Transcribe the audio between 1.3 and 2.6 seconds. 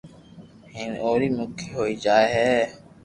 مڪي ھوئي جائي ھي